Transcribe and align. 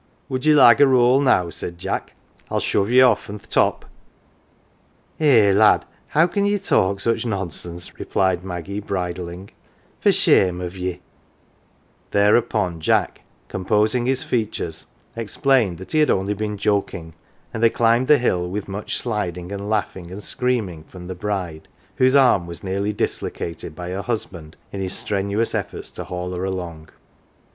"Would 0.29 0.47
ye 0.47 0.55
like 0.55 0.79
a 0.79 0.87
roll 0.87 1.21
now?" 1.21 1.49
said 1.51 1.77
Jack;" 1.77 2.13
I'll 2.49 2.59
shove 2.59 2.89
ye 2.89 3.01
off 3.01 3.21
from 3.21 3.37
th 3.37 3.43
1 3.43 3.51
top."" 3.71 3.85
"Eh, 5.19 5.51
lad, 5.53 5.85
how 6.07 6.25
can 6.25 6.43
ye 6.43 6.57
talk 6.57 6.99
such 6.99 7.23
nonsense,"" 7.23 7.99
replied 7.99 8.43
Maggie 8.43 8.79
bridling;" 8.79 9.51
for 10.01 10.11
shame 10.11 10.59
of 10.59 10.75
ye!" 10.75 11.01
Thereupon 12.17 12.79
Jack, 12.81 13.21
composing 13.47 14.07
his 14.07 14.23
features, 14.23 14.87
explained 15.15 15.77
that 15.77 15.91
he 15.91 15.99
had 15.99 16.09
only 16.09 16.33
been 16.33 16.57
joking; 16.57 17.13
and 17.53 17.61
they 17.61 17.69
climbed 17.69 18.07
the 18.07 18.17
hill 18.17 18.49
with 18.49 18.67
much 18.67 18.97
sliding 18.97 19.51
and 19.51 19.69
laughing 19.69 20.09
and 20.09 20.23
screaming 20.23 20.83
from 20.83 21.05
the 21.05 21.13
bride, 21.13 21.67
whose 21.97 22.15
arm 22.15 22.47
was 22.47 22.63
nearly 22.63 22.91
dislocated 22.91 23.75
by 23.75 23.89
her 23.89 24.01
husband 24.01 24.53
205 24.71 24.71
LITTLE 24.73 24.79
PAUPERS 24.79 24.79
in 24.79 24.81
his 24.81 24.93
strenuous 24.93 25.53
efforts 25.53 25.91
to 25.91 26.05
haul 26.05 26.31
her 26.33 26.43
along. 26.43 26.89